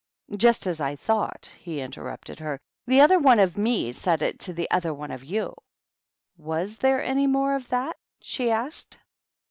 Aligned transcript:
"Just 0.35 0.65
as 0.65 0.81
I 0.81 0.95
thought," 0.95 1.55
he 1.59 1.79
interrupted 1.79 2.39
her." 2.39 2.59
The 2.87 3.01
other 3.01 3.19
one 3.19 3.39
of 3.39 3.55
me 3.55 3.91
said 3.91 4.23
it 4.23 4.39
to 4.39 4.51
the 4.51 4.67
other 4.71 4.91
one 4.91 5.11
of 5.11 5.23
you.^^" 5.23 5.53
Was 6.43 6.77
there 6.77 7.03
any 7.03 7.27
more 7.27 7.53
of 7.53 7.69
that?" 7.69 7.97
she 8.19 8.49
asked. 8.49 8.97